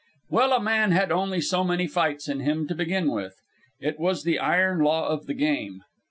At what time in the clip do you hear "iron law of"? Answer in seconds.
4.39-5.27